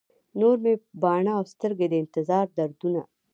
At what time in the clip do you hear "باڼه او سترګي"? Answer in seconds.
1.01-1.87